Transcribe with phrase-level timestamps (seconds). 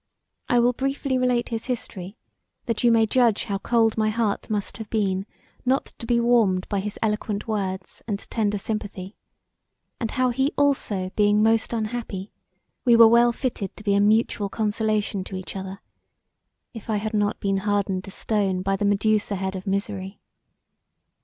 [0.49, 2.17] I will briefly relate his history
[2.65, 5.27] that you may judge how cold my heart must have been
[5.63, 9.15] not to be warmed by his eloquent words and tender sympathy;
[9.99, 12.31] and how he also being most unhappy
[12.83, 15.81] we were well fitted to be a mutual consolation to each other,
[16.73, 20.19] if I had not been hardened to stone by the Medusa head of Misery.